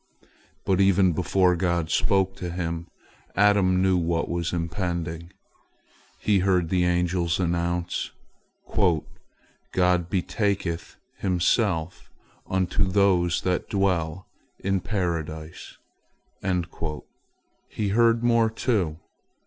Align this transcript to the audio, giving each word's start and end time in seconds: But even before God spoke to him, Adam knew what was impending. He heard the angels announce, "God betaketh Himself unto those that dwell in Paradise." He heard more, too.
But 0.65 0.81
even 0.81 1.11
before 1.13 1.55
God 1.55 1.91
spoke 1.91 2.35
to 2.37 2.49
him, 2.49 2.87
Adam 3.35 3.83
knew 3.83 3.97
what 3.97 4.27
was 4.29 4.51
impending. 4.51 5.31
He 6.17 6.39
heard 6.39 6.69
the 6.69 6.85
angels 6.85 7.39
announce, 7.39 8.09
"God 8.75 10.09
betaketh 10.09 10.95
Himself 11.17 12.09
unto 12.49 12.83
those 12.83 13.41
that 13.41 13.69
dwell 13.69 14.25
in 14.57 14.79
Paradise." 14.79 15.77
He 17.69 17.89
heard 17.89 18.23
more, 18.23 18.49
too. 18.49 18.97